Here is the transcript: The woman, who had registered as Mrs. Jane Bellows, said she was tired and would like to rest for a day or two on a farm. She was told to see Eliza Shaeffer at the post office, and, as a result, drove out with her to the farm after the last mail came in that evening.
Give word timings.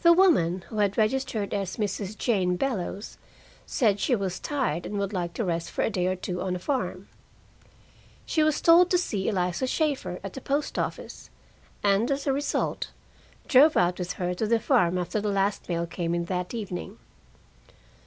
The 0.00 0.14
woman, 0.14 0.62
who 0.70 0.78
had 0.78 0.96
registered 0.96 1.52
as 1.52 1.76
Mrs. 1.76 2.16
Jane 2.16 2.56
Bellows, 2.56 3.18
said 3.66 4.00
she 4.00 4.16
was 4.16 4.40
tired 4.40 4.86
and 4.86 4.98
would 4.98 5.12
like 5.12 5.34
to 5.34 5.44
rest 5.44 5.70
for 5.70 5.82
a 5.82 5.90
day 5.90 6.06
or 6.06 6.16
two 6.16 6.40
on 6.40 6.56
a 6.56 6.58
farm. 6.58 7.08
She 8.24 8.42
was 8.42 8.62
told 8.62 8.90
to 8.90 8.96
see 8.96 9.28
Eliza 9.28 9.66
Shaeffer 9.66 10.18
at 10.24 10.32
the 10.32 10.40
post 10.40 10.78
office, 10.78 11.28
and, 11.82 12.10
as 12.10 12.26
a 12.26 12.32
result, 12.32 12.90
drove 13.46 13.76
out 13.76 13.98
with 13.98 14.14
her 14.14 14.32
to 14.32 14.46
the 14.46 14.58
farm 14.58 14.96
after 14.96 15.20
the 15.20 15.28
last 15.28 15.68
mail 15.68 15.86
came 15.86 16.14
in 16.14 16.24
that 16.24 16.54
evening. 16.54 16.98